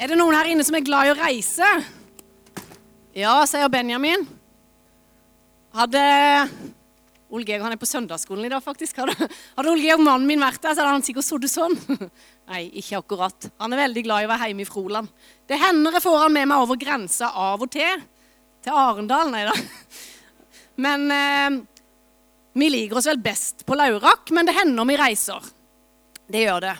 [0.00, 1.66] Er det noen her inne som er glad i å reise?
[3.12, 4.22] Ja, sier Benjamin.
[5.76, 6.04] Hadde
[7.28, 8.96] Ole Georg han er på søndagsskolen i dag, faktisk.
[9.02, 9.28] Hadde,
[9.58, 11.76] hadde Ole Georg, mannen min, vært der, så hadde han sikkert sittet sånn.
[12.50, 13.50] Nei, ikke akkurat.
[13.60, 15.12] Han er veldig glad i å være hjemme i Froland.
[15.44, 18.00] Det hender jeg får han med meg over grensa av og til.
[18.64, 19.54] Til Arendal, nei da.
[20.88, 21.60] Men eh,
[22.56, 25.44] vi liker oss vel best på Laurak, men det hender vi reiser.
[26.24, 26.76] Det gjør det.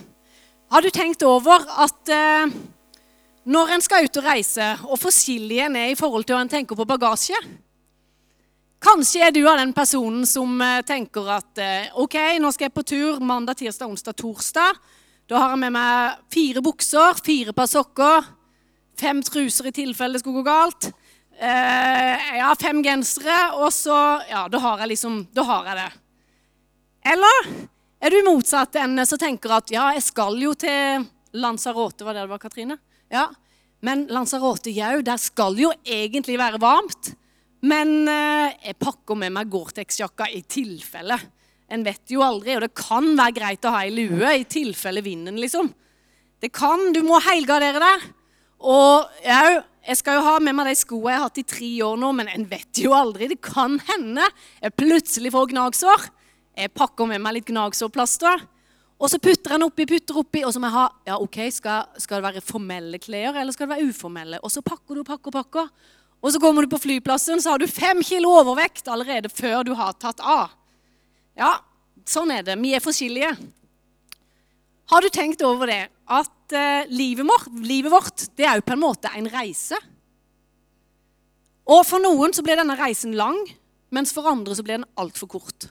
[0.73, 2.61] Har du tenkt over at eh,
[3.51, 6.53] når en skal ut og reise, og forskjellig en er i forhold til hva en
[6.53, 7.39] tenker på bagasje
[8.81, 12.73] Kanskje er du av den personen som eh, tenker at eh, ok, nå skal jeg
[12.79, 14.79] på tur mandag, tirsdag, onsdag, torsdag.
[15.29, 18.31] Da har jeg med meg fire bukser, fire par sokker,
[18.97, 20.89] fem truser i tilfelle det skulle gå galt.
[21.41, 23.99] jeg har fem gensere, og så
[24.31, 25.91] Ja, da har jeg liksom Da har jeg det.
[27.13, 27.53] Eller
[28.01, 31.05] er du motsatt enn som tenker at ja, jeg skal jo til
[31.37, 32.81] Lanzarote, var det det var, Katrine?
[33.11, 33.31] Ja,
[33.81, 37.15] Men Lanzarote jau, der skal jo egentlig være varmt.
[37.65, 41.17] Men eh, jeg pakker med meg Gore-Tex-jakka i tilfelle.
[41.71, 45.01] En vet jo aldri, og det kan være greit å ha ei lue i tilfelle
[45.05, 45.71] vinden, liksom.
[46.41, 48.07] Det kan, Du må helgardere deg.
[48.61, 51.71] Og jau, jeg skal jo ha med meg de skoene jeg har hatt i tre
[51.87, 53.31] år nå, men en vet jo aldri.
[53.33, 54.29] Det kan hende
[54.61, 56.09] jeg plutselig får gnagsår.
[56.61, 58.45] Jeg pakker med meg litt gnagsårplaster.
[59.01, 61.89] Og så putter han oppi, putter oppi, og så må jeg ha Ja, OK, skal,
[62.03, 64.41] skal det være formelle klær, eller skal det være uformelle?
[64.45, 65.71] Og så pakker du og pakker og pakker.
[66.21, 69.73] Og så kommer du på flyplassen, så har du fem kilo overvekt allerede før du
[69.79, 70.53] har tatt av.
[71.39, 71.55] Ja,
[72.05, 72.59] sånn er det.
[72.61, 73.33] Vi er forskjellige.
[74.91, 78.75] Har du tenkt over det at eh, livet, vårt, livet vårt det er jo på
[78.75, 79.79] en måte en reise?
[81.71, 83.39] Og for noen så blir denne reisen lang,
[83.95, 85.71] mens for andre så blir den altfor kort.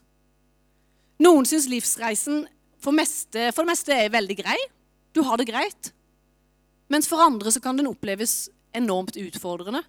[1.20, 2.46] Noen syns livsreisen
[2.80, 4.58] for, meste, for det meste er veldig grei.
[5.16, 5.92] Du har det greit.
[6.90, 9.84] Mens for andre så kan den oppleves enormt utfordrende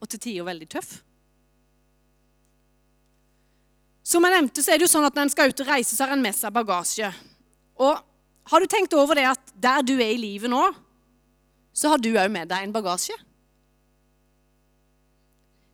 [0.00, 1.00] og til tider veldig tøff.
[4.10, 5.94] Som jeg nevnte, så er det jo sånn at Når en skal ut og reise,
[5.94, 7.10] så har en med seg bagasje.
[7.78, 8.06] Og
[8.50, 10.62] Har du tenkt over det at der du er i livet nå,
[11.76, 13.14] så har du òg med deg en bagasje?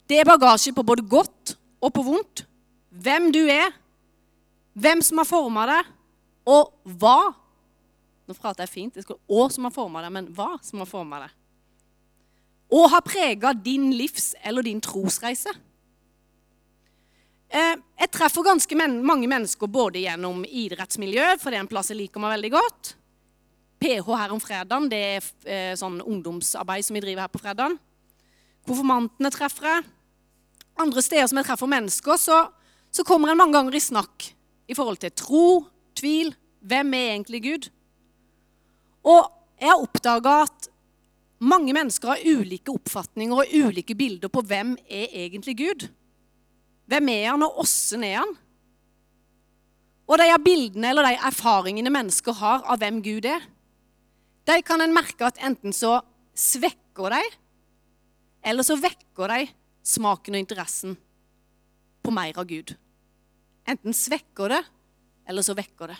[0.04, 2.42] Det er bagasje på både godt og på vondt.
[2.90, 3.72] Hvem du er,
[4.76, 5.88] hvem som har forma deg,
[6.46, 7.34] og hva.
[8.26, 8.94] Nå prater jeg fint.
[8.94, 11.34] Det skal å som har forma deg, men hva som har forma deg.
[12.76, 15.52] Og har prega din livs- eller din trosreise.
[17.46, 22.00] Eh, jeg treffer ganske mange mennesker både gjennom idrettsmiljøet, for det er en plass jeg
[22.00, 22.96] liker meg veldig godt.
[23.78, 27.78] PH her om fredagen, det er eh, sånn ungdomsarbeid som vi driver her på fredagen.
[28.66, 29.86] Konfirmantene treffer jeg.
[30.82, 32.40] Andre steder som jeg treffer mennesker, så,
[32.90, 34.30] så kommer en mange ganger i snakk
[34.66, 35.46] i forhold til tro,
[35.96, 37.68] tvil, hvem er egentlig Gud?
[39.06, 39.28] Og
[39.60, 40.70] jeg har oppdaga at
[41.38, 45.86] mange mennesker har ulike oppfatninger og ulike bilder på hvem er egentlig Gud.
[46.86, 48.34] Hvem er han, og åssen er han?
[50.06, 53.42] Og de bildene eller de erfaringene mennesker har av hvem Gud er,
[54.46, 55.98] de kan en merke at enten så
[56.38, 57.22] svekker de,
[58.46, 59.48] eller så vekker de
[59.86, 60.94] smaken og interessen
[62.06, 62.76] på mer av Gud.
[63.66, 64.62] Enten svekker det,
[65.26, 65.98] eller så vekker det.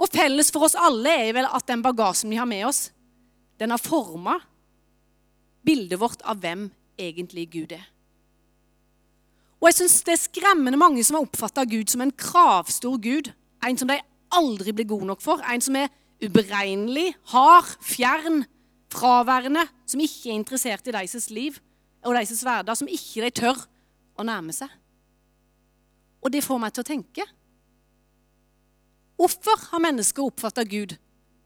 [0.00, 2.88] Og felles for oss alle er vel at den bagasjen vi har med oss,
[3.58, 4.38] den har forma
[5.64, 6.68] bildet vårt av hvem
[7.00, 7.84] egentlig Gud er.
[9.64, 13.30] Og jeg syns det er skremmende mange som har oppfatta Gud som en kravstor Gud.
[13.64, 13.96] En som de
[14.36, 15.40] aldri blir god nok for.
[15.40, 15.88] En som er
[16.20, 18.42] uberegnelig, hard, fjern,
[18.92, 19.64] fraværende.
[19.88, 21.56] Som ikke er interessert i deres liv
[22.04, 22.76] og deres hverdag.
[22.76, 23.62] Som ikke de tør
[24.20, 24.68] å nærme seg.
[26.20, 27.26] Og det får meg til å tenke.
[29.18, 30.96] Hvorfor har mennesker oppfatta Gud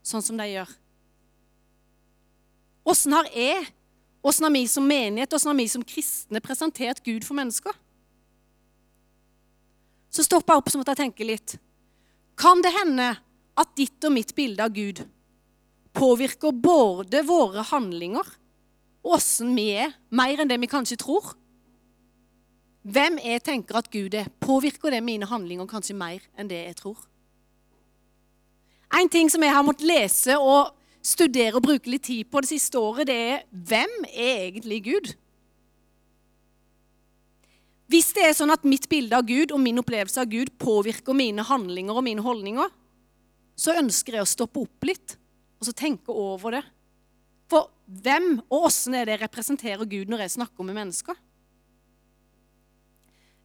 [0.07, 0.71] sånn som de gjør?
[2.89, 3.67] Åssen har jeg,
[4.25, 7.77] åssen har vi som menighet, åssen har vi som kristne presentert Gud for mennesker?
[10.19, 11.57] så stoppa jeg opp så måtte jeg tenke litt.
[12.39, 13.13] Kan det hende
[13.59, 15.03] at ditt og mitt bilde av Gud
[15.97, 18.27] påvirker både våre handlinger
[19.05, 21.33] og åssen vi er, mer enn det vi kanskje tror?
[22.89, 26.79] Hvem jeg tenker at Gud er, påvirker det mine handlinger kanskje mer enn det jeg
[26.81, 26.99] tror?
[28.95, 30.73] En ting som jeg har måttet lese og
[31.05, 35.13] studere og bruke litt tid på det siste året, det er hvem er egentlig Gud?
[37.89, 41.17] Hvis det er sånn at mitt bilde av Gud og min opplevelse av Gud påvirker
[41.17, 42.69] mine handlinger og mine holdninger,
[43.59, 45.17] så ønsker jeg å stoppe opp litt
[45.59, 46.65] og så tenke over det.
[47.49, 47.71] For
[48.05, 51.17] hvem og åssen er det jeg representerer Gud når jeg snakker med mennesker?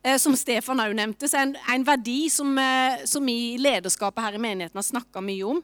[0.03, 3.59] Eh, som Stefan òg nevnte, så er en, en verdi som, eh, som vi i
[3.61, 5.63] lederskapet her i menigheten har snakka mye om.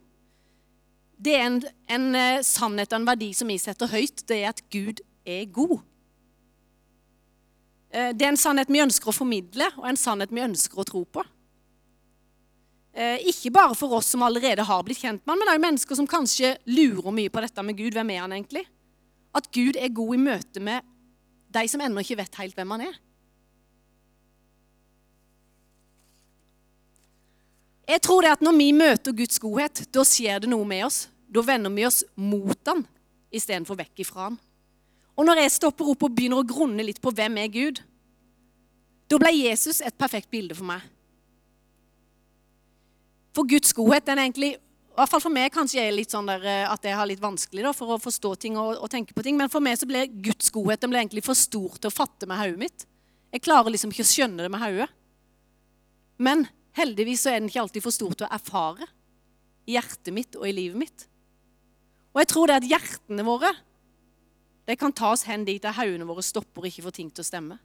[1.19, 1.57] det er en,
[1.91, 4.23] en eh, sannhet og en verdi som vi setter høyt.
[4.23, 5.81] Det er at Gud er god.
[7.89, 11.01] Det er en sannhet vi ønsker å formidle, og en sannhet vi ønsker å tro
[11.09, 11.23] på.
[13.25, 16.07] Ikke bare for oss som allerede har blitt kjent med han, men òg mennesker som
[16.07, 17.97] kanskje lurer mye på dette med Gud.
[17.97, 18.61] Hvem er han egentlig?
[19.33, 20.85] At Gud er god i møte med
[21.49, 23.01] de som ennå ikke vet helt hvem han er.
[27.89, 31.07] Jeg tror det at når vi møter Guds godhet, da skjer det noe med oss.
[31.29, 32.85] Da vender vi oss mot han
[33.33, 34.37] istedenfor vekk ifra han.
[35.17, 37.81] Og når jeg stopper opp og begynner å grunne litt på hvem er Gud,
[39.09, 40.85] da ble Jesus et perfekt bilde for meg.
[43.33, 46.27] For Guds godhet den er egentlig i hvert fall for meg kanskje er litt sånn
[46.27, 49.15] der, eh, at jeg har litt vanskelig da, for å forstå ting og, og, tenke
[49.15, 49.37] på ting.
[49.39, 52.27] Men for meg så ble Guds godhet den ble egentlig for stor til å fatte
[52.27, 52.83] med hodet mitt.
[53.31, 54.89] Jeg klarer liksom ikke å skjønne det med hodet.
[56.19, 56.43] Men
[56.79, 58.87] heldigvis så er den ikke alltid for stor til å erfare
[59.69, 61.07] i hjertet mitt og i livet mitt.
[62.15, 63.51] Og jeg tror det at hjertene våre
[64.69, 67.23] de kan ta oss hen dit der haugene våre stopper og ikke får ting til
[67.23, 67.55] å stemme.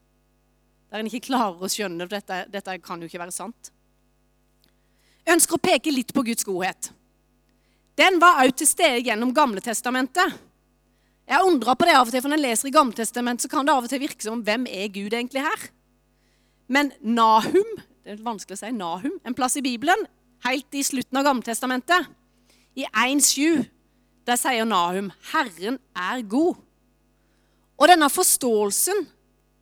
[0.88, 3.68] Der en ikke klarer å skjønne at dette, dette kan jo ikke være sant.
[5.24, 6.90] Jeg ønsker å peke litt på Guds godhet.
[8.00, 10.32] Den var også til stede gjennom Gamle Testamentet.
[11.28, 13.52] Jeg undrer på det av og til, for Når jeg leser i Gamle Testamentet, så
[13.52, 15.68] kan det av og til virke som hvem er Gud egentlig her?
[16.68, 20.04] Men Nahum det er vanskelig å si, Nahum, en plass i Bibelen,
[20.44, 22.10] helt i slutten av Gammeltestamentet.
[22.76, 23.64] I 1,7,
[24.28, 26.60] der sier Nahum 'Herren er god'.
[27.80, 29.06] Og denne forståelsen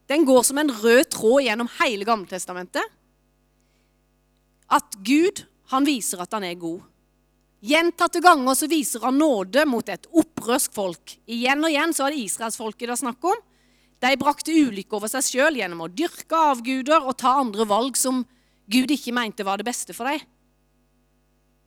[0.08, 2.84] den går som en rød tråd gjennom hele Gammeltestamentet.
[4.68, 6.82] At Gud han viser at han er god.
[7.62, 11.14] Gjentatte ganger så viser han nåde mot et opprørsk folk.
[11.30, 13.38] Igjen og igjen så er det israelsfolket det er snakk om.
[14.02, 18.24] De brakte ulykke over seg sjøl gjennom å dyrke avguder og ta andre valg som
[18.72, 20.22] Gud ikke mente var det beste for dem.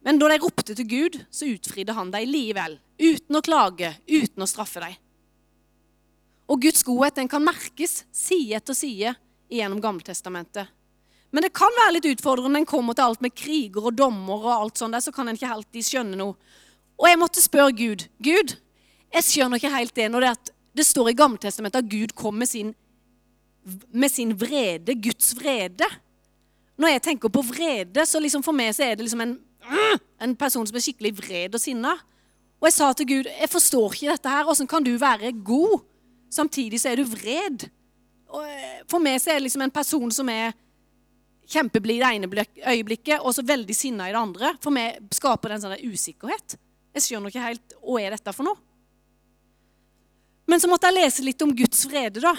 [0.06, 2.78] Men da de ropte til Gud, så utfridde han dem likevel.
[3.02, 4.98] Uten å klage, uten å straffe dem.
[6.46, 9.16] Og Guds godhet den kan merkes side etter side
[9.50, 10.70] gjennom Gammeltestamentet.
[11.34, 14.52] Men det kan være litt utfordrende en kommer til alt med kriger og dommer, og
[14.54, 16.38] alt sånt, der, så kan en ikke alltid skjønne noe.
[16.96, 18.06] Og jeg måtte spørre Gud.
[18.24, 18.54] Gud,
[19.12, 22.36] jeg skjønner ikke helt det når det, at det står i Gammeltestamentet at Gud kom
[22.40, 22.74] med sin,
[23.92, 25.88] med sin vrede, Guds vrede.
[26.78, 29.38] Når jeg tenker på vrede, så liksom for meg så er det liksom en,
[30.22, 31.96] en person som er skikkelig vred og sinna.
[32.60, 34.52] Og jeg sa til Gud, jeg forstår ikke dette her.
[34.52, 35.80] Åssen kan du være god,
[36.34, 37.68] samtidig så er du vred?
[38.36, 40.56] Og eh, for meg så er det liksom en person som er
[41.52, 44.56] kjempeblid det ene øyeblikket og så veldig sinna i det andre.
[44.64, 46.58] For meg skaper det en sånn usikkerhet.
[46.96, 48.60] Jeg skjønner ikke helt hva er dette for noe.
[50.46, 52.36] Men så måtte jeg lese litt om Guds vrede, da.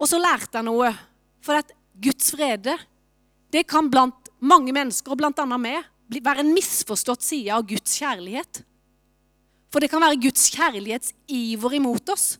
[0.00, 0.90] Og så lærte jeg noe.
[1.44, 1.70] For at
[2.02, 2.74] Guds vrede,
[3.54, 7.96] det kan blant mange mennesker, og blant annet meg, være en misforstått side av Guds
[8.00, 8.62] kjærlighet.
[9.72, 12.34] For det kan være Guds kjærlighetsiver imot oss.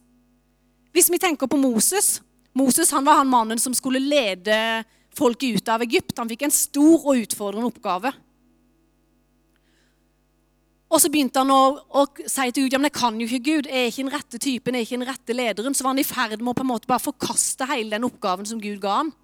[0.94, 2.20] Hvis vi tenker på Moses
[2.54, 4.56] Moses han var han mannen som skulle lede
[5.14, 6.14] folket ut av Egypt.
[6.18, 8.12] Han fikk en stor og utfordrende oppgave.
[10.92, 11.62] Og så begynte han å,
[11.96, 14.14] å si til Gud ja, men jeg kan jo ikke Gud, jeg er ikke den
[14.14, 15.76] rette typen, jeg er ikke den rette lederen.
[15.76, 18.48] Så var han i ferd med å på en måte bare forkaste hele den oppgaven
[18.48, 19.14] som Gud ga ham.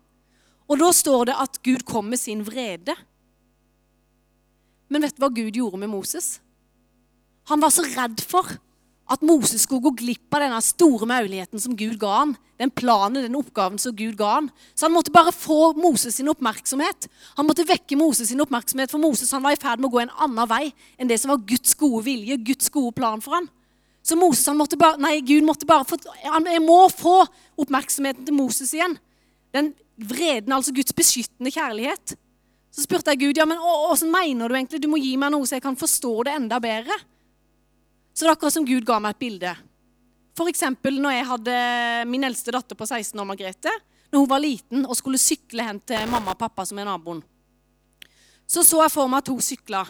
[0.70, 2.94] Og da står det at Gud kom med sin vrede.
[4.90, 6.38] Men vet du hva Gud gjorde med Moses?
[7.50, 8.46] Han var så redd for
[9.10, 12.34] at Moses skulle gå glipp av denne store muligheten som Gud ga han.
[12.60, 14.50] Den planen, den oppgaven som Gud ga han.
[14.74, 17.08] Så han måtte bare få Moses sin oppmerksomhet.
[17.38, 20.02] Han måtte vekke Moses sin oppmerksomhet, for Moses han var i ferd med å gå
[20.04, 23.50] en annen vei enn det som var Guds gode vilje, Guds gode plan for han.
[24.06, 27.18] Så Moses, han måtte bare, nei, Gud måtte bare få Jeg må få
[27.60, 28.96] oppmerksomheten til Moses igjen.
[29.52, 32.14] Den vreden, altså Guds beskyttende kjærlighet.
[32.70, 34.80] Så spurte jeg Gud ja, men åssen mener du egentlig?
[34.80, 36.96] Du må gi meg noe så jeg kan forstå det enda bedre.
[38.20, 39.50] Så det er akkurat som Gud ga meg et bilde.
[40.36, 40.60] F.eks.
[40.84, 41.54] når jeg hadde
[42.04, 43.72] min eldste datter på 16 år, Margrethe.
[44.12, 47.24] Når hun var liten og skulle sykle hen til mamma og pappa, som er naboen.
[48.44, 49.86] Så så jeg for meg at hun sykla.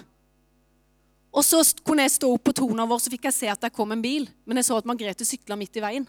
[1.34, 3.74] Og så kunne jeg stå opp på tonen vår, så fikk jeg se at det
[3.74, 4.30] kom en bil.
[4.46, 6.06] Men jeg så at Margrethe sykla midt i veien.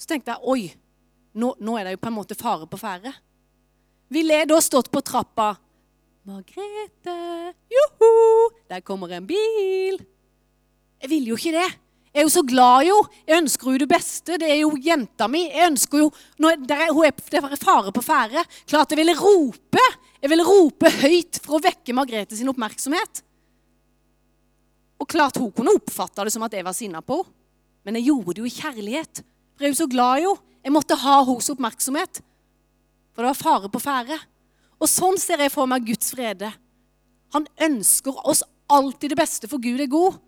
[0.00, 0.68] Så tenkte jeg oi,
[1.36, 3.12] nå, nå er det jo på en måte fare på ferde.
[4.08, 5.52] Ville jeg da stått på trappa
[6.24, 7.18] Margrethe,
[7.76, 8.14] joho,
[8.72, 10.00] der kommer en bil.
[11.02, 11.68] Jeg vil jo ikke det.
[12.08, 12.98] Jeg er jo så glad, jo.
[13.28, 14.38] Jeg ønsker jo det beste.
[14.40, 15.44] Det er jo jenta mi.
[15.52, 18.44] Jeg ønsker jo, når det er, Hun er, det er fare på ferde.
[18.66, 19.84] Klart jeg ville rope.
[20.18, 23.22] Jeg ville rope høyt for å vekke Margrethe sin oppmerksomhet.
[24.98, 27.34] Og klart hun kunne oppfatta det som at jeg var sinna på henne.
[27.86, 29.20] Men jeg gjorde det jo i kjærlighet.
[29.56, 30.32] For jeg er jo så glad, jo.
[30.60, 32.18] Jeg måtte ha hennes oppmerksomhet.
[33.14, 34.18] For det var fare på ferde.
[34.76, 36.50] Og sånn ser jeg for meg Guds frede.
[37.32, 40.18] Han ønsker oss alltid det beste, for Gud er god.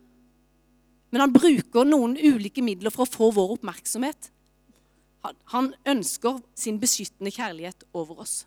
[1.10, 4.30] Men han bruker noen ulike midler for å få vår oppmerksomhet.
[5.52, 8.44] Han ønsker sin beskyttende kjærlighet over oss.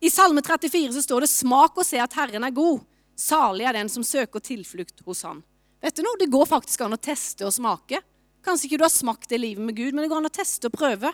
[0.00, 2.84] I Salme 34 så står det 'Smak og se at Herren er god'.
[3.16, 5.42] Salig er den som søker tilflukt hos Han.
[5.82, 6.16] Vet du noe?
[6.18, 8.00] Det går faktisk an å teste og smake.
[8.42, 10.68] Kanskje ikke du har smakt det livet med Gud, men det går an å teste
[10.68, 11.12] og prøve.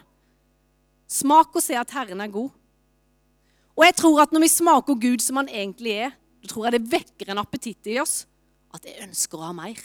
[1.11, 2.51] Smak og se at Herren er god.
[3.77, 6.77] Og jeg tror at når vi smaker Gud som han egentlig er, da tror jeg
[6.77, 8.25] det vekker en appetitt i oss.
[8.75, 9.83] At jeg ønsker å ha mer.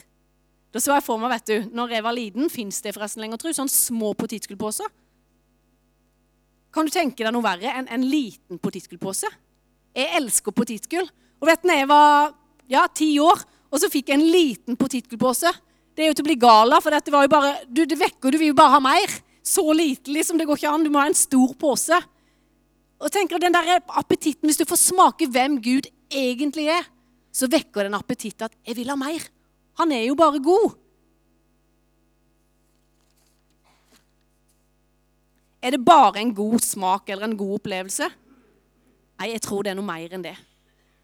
[0.71, 3.41] Da så jeg for meg, vet du, når jeg var liten, fins det forresten lenger,
[3.41, 4.87] tro, sånn små potetgullposer.
[6.71, 9.27] Kan du tenke deg noe verre enn en liten potetgullpose?
[9.91, 11.09] Jeg elsker potetgull.
[11.41, 12.31] Og vet du, jeg var
[12.71, 15.51] ja, ti år, og så fikk jeg en liten potetgullpose
[15.95, 17.97] Det er jo til å bli gal av, for dette var jo bare du, Det
[17.99, 19.11] vekker, du vil jo bare ha mer.
[19.43, 20.37] Så lite, liksom.
[20.39, 20.85] Det går ikke an.
[20.85, 21.97] Du må ha en stor pose.
[23.01, 26.87] Og tenker den der appetitten, Hvis du får smake hvem Gud egentlig er,
[27.31, 29.27] så vekker den appetitt at 'jeg vil ha mer'.
[29.79, 30.77] Han er jo bare god.
[35.61, 38.07] Er det bare en god smak eller en god opplevelse?
[39.21, 40.33] Nei, jeg tror det er noe mer enn det.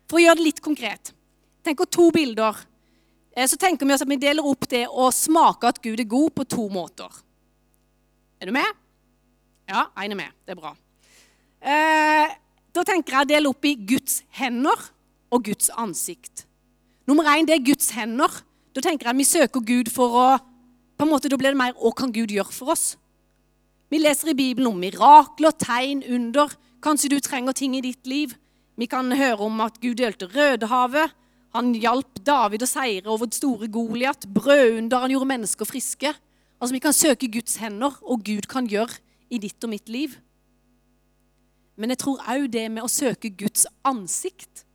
[0.09, 1.13] For å gjøre det litt konkret.
[1.63, 2.57] Tenk på to bilder.
[3.35, 6.09] Eh, så tenker vi oss at vi deler opp det å smake at Gud er
[6.09, 7.11] god, på to måter.
[8.41, 8.81] Er du med?
[9.69, 10.33] Ja, én er med.
[10.47, 10.73] Det er bra.
[11.61, 12.33] Eh,
[12.73, 14.89] da tenker jeg å dele opp i Guds hender
[15.33, 16.45] og Guds ansikt.
[17.07, 18.31] Nummer én det er Guds hender.
[18.77, 20.27] Da tenker jeg vi søker Gud for å
[20.97, 22.95] på en måte, Da blir det mer hva kan Gud gjøre for oss?
[23.89, 26.51] Vi leser i Bibelen om mirakler, tegn, under.
[26.81, 28.33] Kanskje du trenger ting i ditt liv.
[28.77, 31.13] Vi kan høre om at Gud delte Rødehavet.
[31.53, 34.27] Han hjalp David å seire over store Goliat.
[34.29, 35.05] Brødunder.
[35.05, 36.13] Han gjorde mennesker friske.
[36.59, 40.17] Altså, Vi kan søke Guds hender, og Gud kan gjøre i ditt og mitt liv.
[41.77, 44.65] Men jeg tror òg det med å søke Guds ansikt.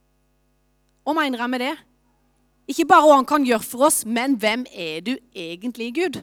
[1.05, 1.77] Hva mener jeg med det?
[2.71, 6.21] Ikke bare hva han kan gjøre for oss, men hvem er du egentlig, Gud?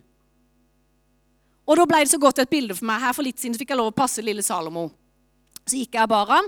[1.69, 3.01] Og da ble det så godt et bilde for meg.
[3.03, 4.88] Her for litt siden så fikk jeg lov å passe lille Salomo.
[5.67, 6.48] Så gikk jeg bar han.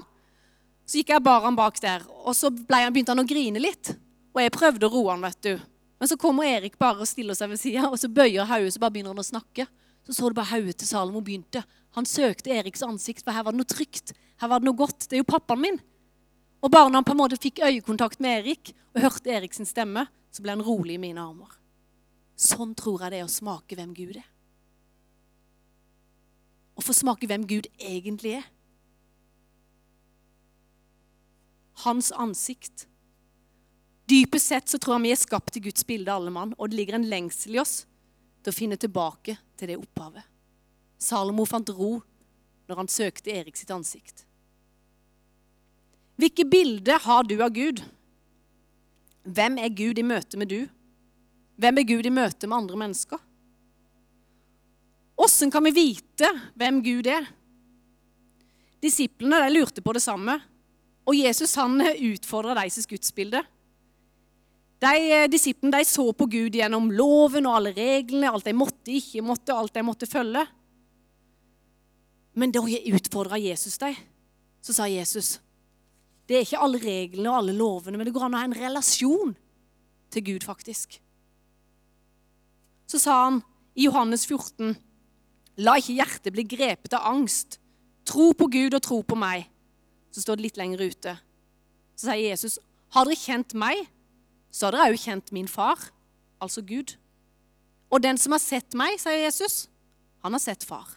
[0.88, 3.94] Så gikk jeg bar han bak der, og så han, begynte han å grine litt.
[4.34, 5.54] Og jeg prøvde å roe han, vet du.
[6.02, 8.82] Men så kommer Erik bare og stiller seg ved sida, og så bøyer hodet, så
[8.82, 9.68] bare begynner han å snakke.
[10.08, 11.62] Så så du bare hodet til Salomo begynte.
[11.94, 14.16] Han søkte Eriks ansikt, for her var det noe trygt.
[14.42, 15.06] Her var det noe godt.
[15.06, 15.78] Det er jo pappaen min.
[16.62, 20.06] Og bare når han på en måte fikk øyekontakt med Erik og hørte Eriks stemme,
[20.32, 21.58] så ble han rolig i mine armer.
[22.38, 24.30] Sånn tror jeg det er å smake hvem Gud er
[26.78, 28.46] Å få smake hvem Gud egentlig er.
[31.84, 32.88] Hans ansikt.
[34.10, 36.80] Dypest sett så tror jeg vi er skapt i Guds bilde, alle mann, og det
[36.80, 37.84] ligger en lengsel i oss
[38.42, 40.26] til å finne tilbake til det opphavet.
[41.02, 42.00] Salomo fant ro
[42.70, 44.26] når han søkte Erik sitt ansikt.
[46.22, 47.82] Hvilke bilder har du av Gud?
[49.26, 50.68] Hvem er Gud i møte med du?
[51.62, 53.22] Hvem er Gud i møte med andre mennesker?
[55.22, 57.26] Åssen kan vi vite hvem Gud er?
[58.82, 60.38] Disiplene de lurte på det samme.
[61.10, 63.42] Og Jesus han utfordra deres gudsbilde.
[64.82, 68.94] De, eh, disiplene de så på Gud gjennom loven og alle reglene, alt de måtte,
[68.94, 70.46] ikke måtte, alt de måtte følge.
[72.34, 73.98] Men da utfordra Jesus dem.
[74.62, 75.40] Så sa Jesus
[76.32, 78.56] det er ikke alle reglene og alle lovene, men det går an å ha en
[78.56, 79.34] relasjon
[80.16, 80.96] til Gud, faktisk.
[82.88, 83.42] Så sa han
[83.76, 84.78] i Johannes 14
[85.62, 87.58] La ikke hjertet bli grepet av angst.
[88.08, 89.44] Tro på Gud og tro på meg.
[90.16, 91.14] Så står det litt lenger ute.
[92.00, 92.56] Så sier Jesus,
[92.96, 93.84] har dere kjent meg,
[94.50, 95.84] så har dere òg kjent min far,
[96.42, 96.96] altså Gud.
[97.92, 99.66] Og den som har sett meg, sier Jesus,
[100.24, 100.96] han har sett far.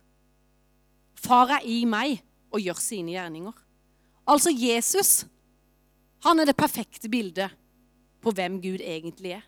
[1.18, 2.22] Far er i meg
[2.54, 3.63] og gjør sine gjerninger.
[4.26, 5.24] Altså Jesus,
[6.24, 7.52] han er det perfekte bildet
[8.24, 9.44] på hvem Gud egentlig er.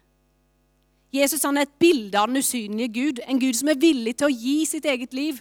[1.15, 3.21] Jesus han er et bilde av den usynlige Gud.
[3.25, 5.41] En Gud som er villig til å gi sitt eget liv.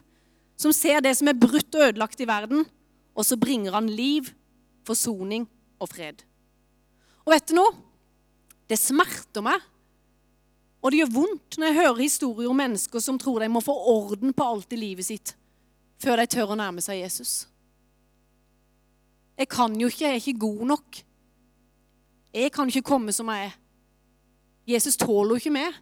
[0.55, 2.63] Som ser det som er brutt og ødelagt i verden,
[3.15, 4.29] og så bringer han liv,
[4.87, 5.49] forsoning
[5.83, 6.21] og fred.
[7.25, 7.73] Og vet du noe?
[8.69, 9.59] Det smerter meg,
[10.85, 13.73] og det gjør vondt når jeg hører historier om mennesker som tror de må få
[13.89, 15.33] orden på alt i livet sitt
[16.01, 17.45] før de tør å nærme seg Jesus.
[19.37, 21.01] Jeg kan jo ikke, jeg er ikke god nok.
[22.35, 23.57] Jeg kan ikke komme som jeg er.
[24.67, 25.75] Jesus tåler jo ikke meg.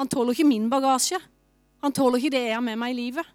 [0.00, 1.20] Han tåler ikke min bagasje.
[1.84, 3.26] Han tåler ikke det jeg har med meg i livet.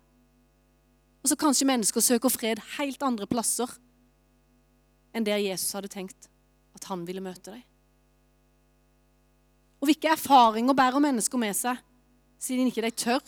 [1.23, 3.69] Og så kanskje mennesker søker fred helt andre plasser
[5.13, 6.29] enn der Jesus hadde tenkt
[6.77, 7.63] at han ville møte deg.
[9.79, 11.79] Og hvilke erfaringer bærer mennesker med seg
[12.39, 13.23] siden ikke de tør?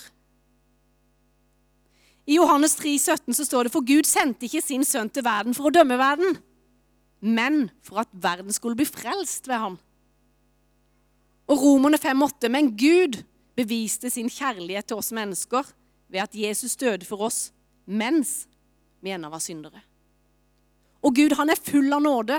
[2.30, 5.56] I Johannes 3, 17 så står det for Gud sendte ikke sin sønn til verden
[5.58, 6.38] for å dømme verden,
[7.22, 9.78] men for at verden skulle bli frelst ved ham.
[11.50, 13.24] Og Romerne 5,8.: Men Gud
[13.58, 15.66] beviste sin kjærlighet til oss mennesker
[16.12, 17.52] ved at Jesus døde for oss
[17.86, 18.46] mens
[19.02, 19.82] vi ennå var syndere.
[21.02, 22.38] Og Gud, han er full av nåde.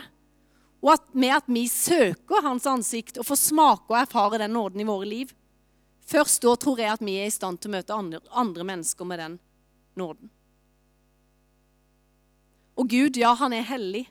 [0.83, 4.83] Og at med at vi søker hans ansikt og får smake og erfare den nåden
[4.83, 5.31] i våre liv,
[6.07, 9.07] først da tror jeg at vi er i stand til å møte andre, andre mennesker
[9.07, 9.37] med den
[9.99, 10.31] nåden.
[12.79, 14.07] Og Gud, ja, han er hellig.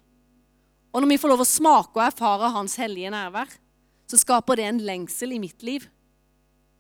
[0.92, 3.50] Og når vi får lov å smake og erfare hans hellige nærvær,
[4.12, 5.88] så skaper det en lengsel i mitt liv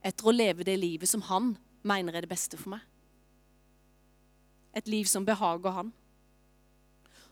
[0.03, 1.53] etter å leve det livet som han
[1.87, 2.81] mener er det beste for meg.
[4.75, 5.91] Et liv som behager han.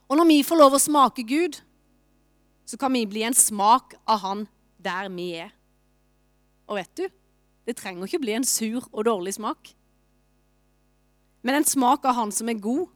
[0.09, 1.59] Og når vi får lov å smake Gud,
[2.65, 4.45] så kan vi bli en smak av han
[4.77, 5.51] der vi er.
[6.69, 7.05] Og vet du,
[7.65, 9.73] det trenger ikke bli en sur og dårlig smak.
[11.41, 12.87] Men en smak av han som er god.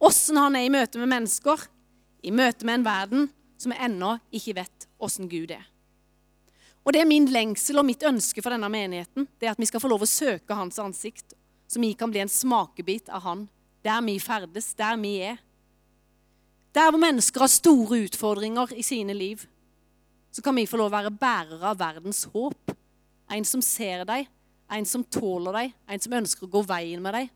[0.00, 1.66] Åssen han er i møte med mennesker,
[2.24, 3.28] i møte med en verden
[3.60, 5.66] som ennå ikke vet åssen Gud er.
[6.80, 9.28] Og det er min lengsel og mitt ønske for denne menigheten.
[9.38, 11.34] det er At vi skal få lov å søke hans ansikt,
[11.68, 13.48] så vi kan bli en smakebit av han
[13.84, 15.36] der vi ferdes, der vi er.
[16.74, 19.46] Der hvor mennesker har store utfordringer i sine liv,
[20.32, 22.74] så kan vi få lov å være bærere av verdens håp.
[23.30, 24.28] En som ser deg,
[24.70, 27.30] en som tåler deg, en som ønsker å gå veien med deg.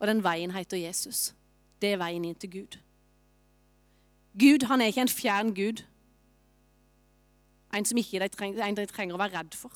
[0.00, 1.30] Og den veien heter Jesus.
[1.80, 2.78] Det er veien inn til Gud.
[4.40, 5.82] Gud han er ikke en fjern Gud.
[7.74, 9.74] En som ikke de trenger, en de trenger å være redd for.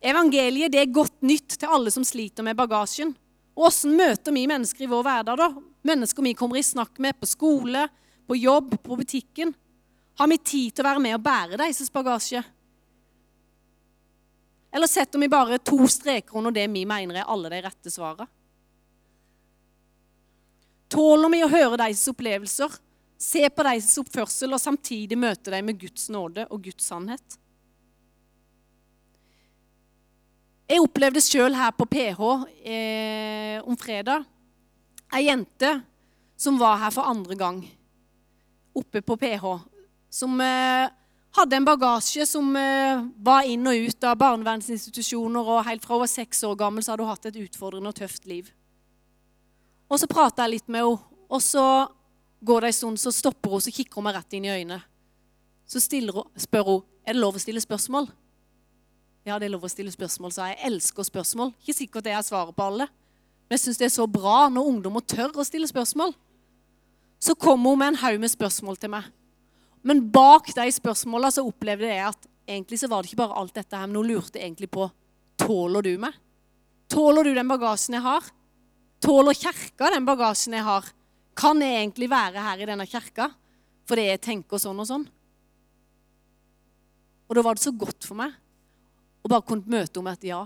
[0.00, 3.12] Evangeliet det er godt nytt til alle som sliter med bagasjen.
[3.56, 5.36] Og Hvordan møter vi mennesker i vår hverdag?
[5.36, 5.50] da?
[5.90, 7.88] Mennesker vi kommer i snakk med på skole,
[8.28, 9.52] på jobb, på butikken.
[10.16, 12.42] Har vi tid til å være med og bære deres bagasje?
[14.70, 18.28] Eller setter vi bare to streker under det vi mener er alle de rette svarene?
[20.90, 22.72] Tåler vi å høre deres opplevelser,
[23.20, 27.38] se på deres oppførsel og samtidig møte dem med Guds nåde og Guds sannhet?
[30.70, 32.20] Jeg opplevde sjøl her på PH
[32.62, 34.26] eh, om fredag
[35.12, 35.80] ei jente
[36.36, 37.60] som var her for andre gang,
[38.74, 39.58] oppe på PH.
[40.10, 40.88] Som eh,
[41.36, 45.50] hadde en bagasje som eh, var inn og ut av barnevernsinstitusjoner.
[45.52, 47.98] Og helt fra hun var seks år gammel, så hadde hun hatt et utfordrende og
[48.00, 48.48] tøft liv.
[49.90, 51.64] Og så prater jeg litt med henne, og så
[52.46, 54.80] går det en stund, så stopper hun, så kikker hun meg rett inn i øynene.
[55.70, 58.08] Så hun, spør hun er det lov å stille spørsmål.
[59.26, 60.58] Ja, det er lov å stille spørsmål, sa jeg.
[60.58, 61.52] Jeg elsker spørsmål.
[61.60, 62.88] Ikke sikkert det er svaret på alle.
[63.46, 66.14] Men jeg syns det er så bra når ungdommer tør å stille spørsmål.
[67.20, 69.10] Så kommer hun med en haug med spørsmål til meg.
[69.86, 73.54] Men bak de spørsmåla så opplevde jeg at egentlig så var det ikke bare alt
[73.54, 74.88] dette her, men hun lurte egentlig på
[75.40, 76.16] tåler du meg.
[76.90, 78.26] Tåler du den bagasjen jeg har?
[79.00, 80.88] Tåler kirka den bagasjen jeg har?
[81.36, 83.30] Kan jeg egentlig være her i denne kirka
[83.88, 85.06] fordi jeg tenker sånn og sånn?
[87.30, 88.34] Og da var det så godt for meg
[89.24, 90.40] å bare kunne møte henne med et ja.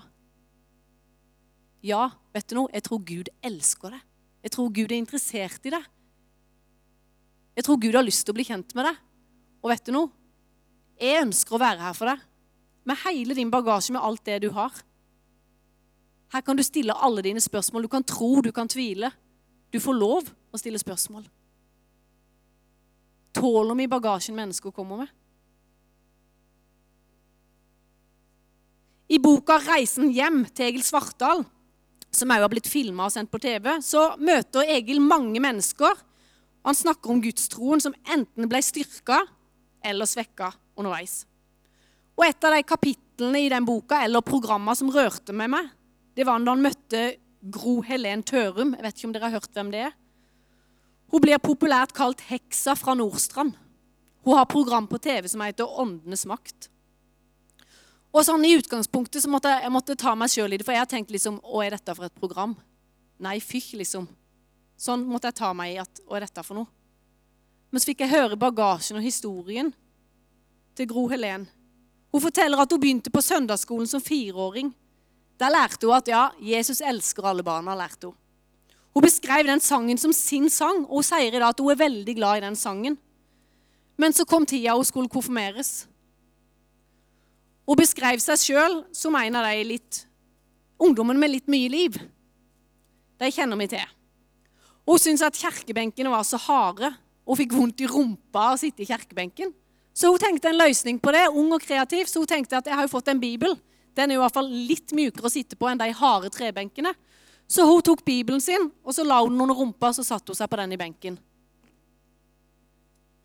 [1.85, 2.73] Ja, vet du noe?
[2.73, 4.05] Jeg tror Gud elsker deg.
[4.45, 5.85] Jeg tror Gud er interessert i deg.
[7.55, 9.03] Jeg tror Gud har lyst til å bli kjent med deg.
[9.65, 10.11] Og vet du noe?
[11.01, 12.25] Jeg ønsker å være her for deg.
[12.85, 14.75] Med hele din bagasje, med alt det du har.
[16.35, 17.87] Her kan du stille alle dine spørsmål.
[17.87, 19.13] Du kan tro, du kan tvile.
[19.71, 21.23] Du får lov å stille spørsmål.
[23.35, 25.13] Tåler vi bagasjen mennesker kommer med?
[29.09, 31.45] I boka 'Reisen hjem' til Egil Svartdal,
[32.11, 35.95] som også har blitt filma og sendt på TV, så møter Egil mange mennesker.
[36.65, 39.21] Han snakker om gudstroen som enten ble styrka
[39.85, 41.27] eller svekka underveis.
[42.17, 45.71] Og Et av de kapitlene i den boka, eller programma som rørte med meg,
[46.15, 47.05] det var da han møtte
[47.55, 48.75] Gro Helen Tørum.
[48.77, 49.97] Jeg vet ikke om dere har hørt hvem det er?
[51.13, 53.55] Hun blir populært kalt Heksa fra Nordstrand.
[54.25, 56.71] Hun har program på TV som heter Åndenes makt.
[58.15, 60.75] Og sånn I utgangspunktet så måtte jeg, jeg måtte ta meg sjøl i det, for
[60.75, 62.55] jeg har tenkt liksom Hva er dette for et program?
[63.23, 64.07] Nei, fy, liksom.
[64.79, 66.71] Sånn måtte jeg ta meg i at Hva er dette for noe?
[67.75, 69.73] Men så fikk jeg høre bagasjen og historien
[70.79, 71.49] til Gro Helen.
[72.15, 74.71] Hun forteller at hun begynte på søndagsskolen som fireåring.
[75.41, 77.75] Der lærte hun at ja, Jesus elsker alle barna.
[77.75, 78.15] lærte Hun
[78.95, 81.81] Hun beskrev den sangen som sin sang, og hun sier i dag at hun er
[81.81, 82.99] veldig glad i den sangen.
[83.97, 85.89] Men så kom tida hun skulle konfirmeres.
[87.67, 90.07] Hun beskrev seg sjøl som en av de litt
[90.79, 91.99] ungdommen med litt mye liv.
[93.19, 93.93] De kjenner vi til.
[94.85, 96.91] Hun syntes at kirkebenkene var så harde
[97.25, 99.55] og fikk vondt i rumpa av å sitte i kirkebenken.
[99.95, 102.77] Så hun tenkte en løsning på det, ung og kreativ, så hun tenkte at jeg
[102.77, 103.55] har jo fått en bibel.
[103.95, 106.95] Den er jo i hvert fall litt mykere å sitte på enn de harde trebenkene.
[107.47, 110.39] Så hun tok bibelen sin, og så la hun den under rumpa, så satte hun
[110.39, 111.19] seg på den i benken.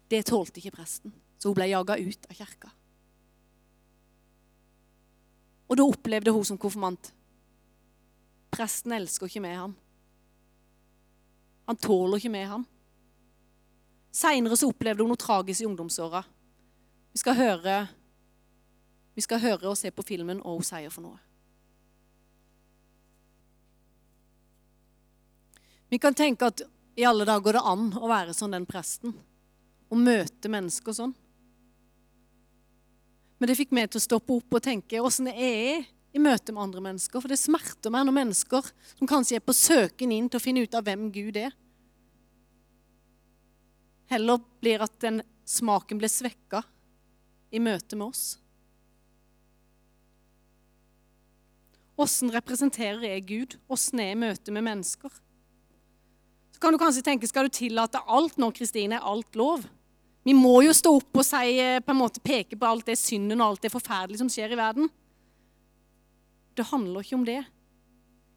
[0.09, 2.71] Det tålte ikke presten, så hun ble jaga ut av kirka.
[5.69, 7.13] Og da opplevde hun som konfirmant
[8.49, 9.73] Presten elsker ikke med han.
[11.69, 12.63] Han tåler ikke med han.
[14.09, 16.23] Seinere opplevde hun noe tragisk i ungdomsåra.
[17.13, 17.75] Vi skal høre
[19.19, 21.17] vi skal høre og se på filmen hva hun sier for noe.
[25.91, 26.63] Vi kan tenke at
[26.95, 29.11] i alle dager går det an å være sånn den presten.
[29.91, 31.11] Å møte mennesker sånn.
[33.39, 36.53] Men det fikk meg til å stoppe opp og tenke åssen det er i møte
[36.53, 37.19] med andre mennesker.
[37.19, 40.63] For det smerter meg når mennesker som kanskje er på søken inn til å finne
[40.63, 41.55] ut av hvem Gud er,
[44.13, 46.63] heller blir at den smaken blir svekka
[47.51, 48.37] i møte med oss.
[51.99, 53.57] Åssen representerer jeg Gud?
[53.67, 55.11] Åssen er jeg møte med mennesker?
[56.55, 58.95] Så kan du kanskje tenke, Skal du tillate alt nå, Kristine?
[58.95, 59.67] Er alt lov?
[60.23, 62.97] Vi må jo stå opp og si, eh, på en måte peke på alt det
[62.99, 64.89] synden og alt det forferdelige som skjer i verden.
[66.55, 67.45] Det handler ikke om det.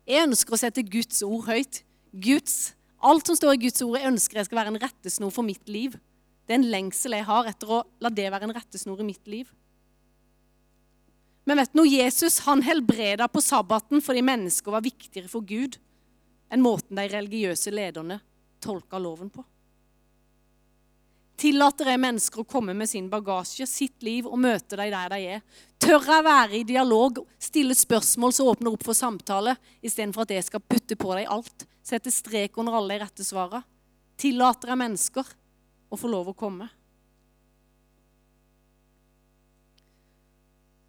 [0.06, 1.82] Jeg ønsker å sette Guds ord høyt.
[2.12, 5.42] Guds, alt som står i Guds ord, jeg ønsker jeg skal være en rettesnor for
[5.42, 5.98] mitt liv.
[6.46, 9.26] Det er en lengsel jeg har etter å la det være en rettesnor i mitt
[9.26, 9.50] liv.
[11.44, 11.90] Men vet du noe?
[11.90, 15.78] Jesus han helbreda på sabbaten fordi mennesker var viktigere for Gud
[16.52, 18.20] enn måten de religiøse lederne
[18.62, 19.42] tolka loven på.
[21.42, 25.18] Tillater jeg mennesker å komme med sin bagasje, sitt liv, og møte dem der de
[25.38, 25.40] er?
[25.82, 30.46] Tør jeg være i dialog, stille spørsmål som åpner opp for samtale, istedenfor at jeg
[30.46, 33.64] skal putte på deg alt, sette strek under alle de rette svarene?
[34.22, 35.32] Tillater jeg mennesker
[35.90, 36.68] å få lov å komme?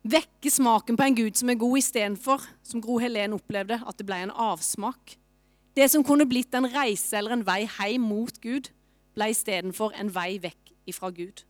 [0.04, 4.06] Vekke smaken på en Gud som er god, istedenfor, som Gro Helen opplevde, at det
[4.08, 5.16] ble en avsmak.
[5.74, 8.68] Det som kunne blitt en reise eller en vei hjem mot Gud,
[9.16, 11.46] ble istedenfor en vei vekk ifra Gud.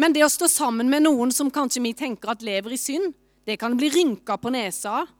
[0.00, 3.12] Men det å stå sammen med noen som kanskje vi tenker at lever i synd,
[3.44, 5.12] det kan bli rynka på nesa av,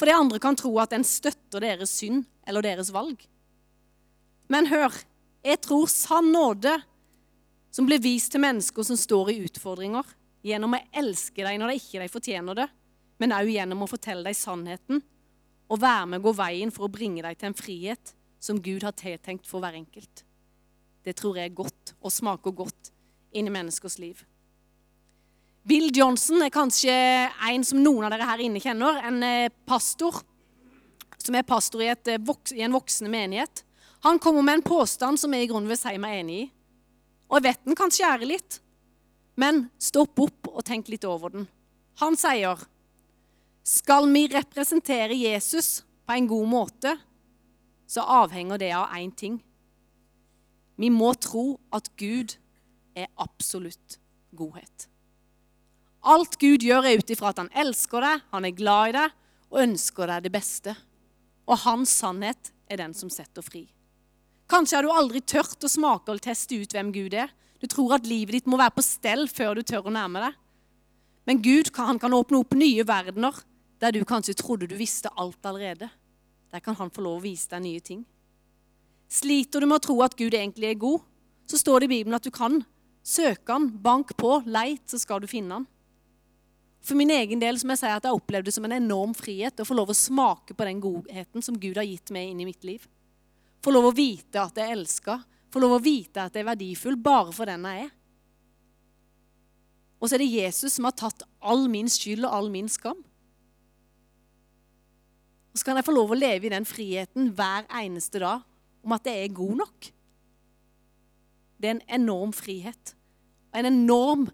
[0.00, 3.20] fordi andre kan tro at en støtter deres synd eller deres valg.
[4.48, 4.96] Men hør,
[5.44, 6.72] jeg tror sann nåde
[7.74, 10.06] som blir vist til mennesker som står i utfordringer,
[10.46, 12.66] gjennom å elske dem når de ikke fortjener det,
[13.22, 15.02] men òg gjennom å fortelle dem sannheten
[15.66, 18.84] og være med å gå veien for å bringe dem til en frihet som Gud
[18.86, 20.22] har tiltenkt for hver enkelt.
[21.02, 22.92] Det tror jeg er godt og smaker godt
[23.36, 24.22] inn i menneskers liv.
[25.66, 26.94] Bill Johnson er kanskje
[27.50, 29.00] en som noen av dere her inne kjenner.
[29.08, 30.20] En eh, pastor
[31.18, 33.64] som er pastor i, et, eh, i en voksende menighet.
[34.06, 36.46] Han kommer med en påstand som jeg i grunnen vil si meg enig i.
[37.26, 38.60] Og jeg vet den kan skjære litt,
[39.36, 41.46] men stopp opp og tenk litt over den.
[42.00, 42.64] Han sier
[43.66, 46.96] skal vi representere Jesus på en god måte,
[47.86, 49.40] så avhenger det av én ting.
[50.76, 52.36] Vi må tro at Gud
[52.96, 53.98] er absolutt
[54.36, 54.88] godhet.
[56.06, 59.16] Alt Gud gjør, er ut ifra at han elsker deg, han er glad i deg
[59.50, 60.76] og ønsker deg det beste.
[61.46, 63.64] Og hans sannhet er den som setter fri.
[64.50, 67.32] Kanskje har du aldri tørt å smake og teste ut hvem Gud er.
[67.60, 70.40] Du tror at livet ditt må være på stell før du tør å nærme deg.
[71.26, 73.38] Men Gud han kan åpne opp nye verdener
[73.82, 75.88] der du kanskje trodde du visste alt allerede.
[76.52, 78.04] Der kan han få lov å vise deg nye ting.
[79.08, 81.02] Sliter du med å tro at Gud egentlig er god,
[81.46, 82.60] så står det i Bibelen at du kan
[83.06, 85.66] søke han, bank på, leit, så skal du finne han.
[86.86, 89.62] For min egen del som jeg sier at jeg opplevde det som en enorm frihet
[89.62, 92.48] å få lov å smake på den godheten som Gud har gitt meg inn i
[92.48, 92.84] mitt liv.
[93.62, 95.18] Få lov å vite at jeg er elska,
[95.56, 97.92] få lov å vite at jeg er verdifull bare for den jeg er.
[99.96, 102.98] Og så er det Jesus som har tatt all min skyld og all min skam.
[105.50, 108.44] Og så kan jeg få lov å leve i den friheten hver eneste dag
[108.84, 109.88] om at jeg er god nok.
[111.56, 112.92] Det er en enorm frihet.
[113.56, 114.26] En enorm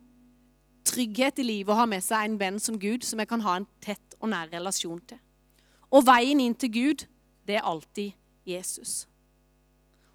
[0.82, 3.60] trygghet i livet å ha med seg en venn som Gud, som jeg kan ha
[3.60, 5.22] en tett og nær relasjon til.
[5.94, 7.06] Og veien inn til Gud,
[7.46, 9.04] det er alltid Jesus.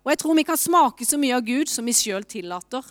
[0.07, 2.85] Og jeg tror vi kan smake så mye av Gud som vi sjøl tillater.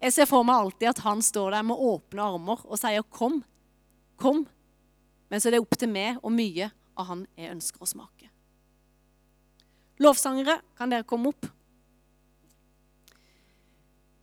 [0.00, 3.44] Jeg ser for meg alltid at han står der med åpne armer og sier 'kom,
[4.16, 4.46] kom'.
[5.28, 8.30] Men så er det opp til meg og mye av han jeg ønsker å smake.
[10.00, 11.46] Lovsangere, kan dere komme opp?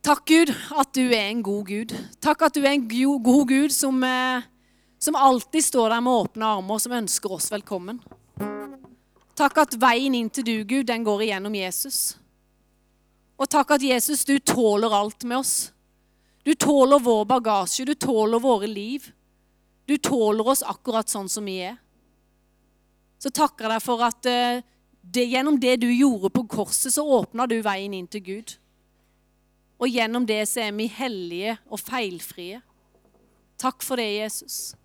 [0.02, 1.94] Takk, Gud, at du er en god Gud.
[2.20, 4.42] Takk at du er en god Gud som, eh,
[4.98, 8.02] som alltid står der med åpne armer, som ønsker oss velkommen.
[9.36, 12.16] Takk at veien inn til du, Gud, den går igjennom Jesus.
[13.42, 15.72] Og takk at Jesus, du tåler alt med oss.
[16.46, 19.08] Du tåler vår bagasje, du tåler våre liv.
[19.86, 21.80] Du tåler oss akkurat sånn som vi er.
[23.18, 24.62] Så takker jeg deg for at eh,
[25.02, 28.54] det, gjennom det du gjorde på korset, så åpna du veien inn til Gud.
[29.82, 32.60] Og gjennom det så er vi hellige og feilfrie.
[33.58, 34.76] Takk for det, Jesus.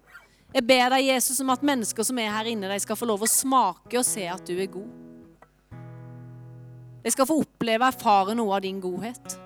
[0.53, 3.25] Jeg ber deg, Jesus, om at mennesker som er her inne, de skal få lov
[3.25, 5.16] å smake og se at du er god.
[7.07, 9.37] De skal få oppleve og erfare noe av din godhet.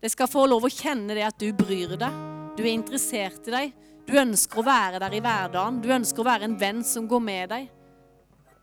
[0.00, 2.14] De skal få lov å kjenne det at du bryr deg,
[2.56, 3.74] du er interessert i dem.
[4.08, 5.82] Du ønsker å være der i hverdagen.
[5.84, 7.66] Du ønsker å være en venn som går med deg.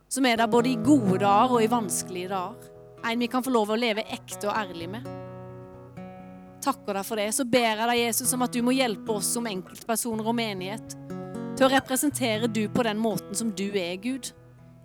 [0.10, 2.72] Som er der både i gode dager og i vanskelige dager.
[3.06, 5.06] En vi kan få lov å leve ekte og ærlig med.
[6.66, 7.28] Takker deg for det.
[7.38, 10.98] Så ber jeg deg, Jesus, om at du må hjelpe oss som enkeltpersoner og menighet
[11.54, 14.34] til å representere du på den måten som du er, Gud.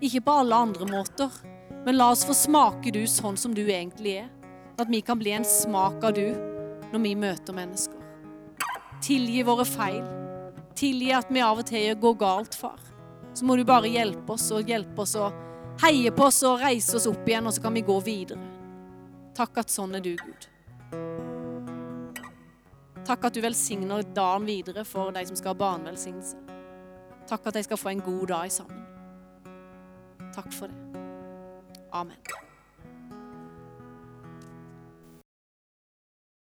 [0.04, 1.40] Ikke på alle andre måter,
[1.84, 4.28] men la oss få smake du sånn som du egentlig er.
[4.80, 6.28] At vi kan bli en smak av du
[6.92, 7.96] når vi møter mennesker.
[9.04, 10.04] Tilgi våre feil.
[10.76, 12.80] Tilgi at vi av og til går galt, far.
[13.34, 15.36] Så må du bare hjelpe oss og hjelpe oss og
[15.80, 18.40] heie på oss og reise oss opp igjen, og så kan vi gå videre.
[19.36, 20.48] Takk at sånn er du, Gud.
[23.06, 26.36] Takk at du velsigner dagen videre for de som skal ha barnevelsignelse.
[27.30, 28.86] Takk at de skal få en god dag sammen.
[30.34, 30.89] Takk for det.
[31.92, 32.16] Amen.